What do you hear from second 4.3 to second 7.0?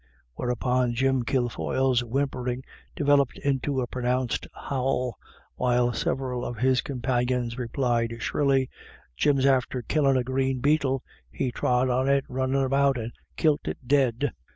howl, while several of his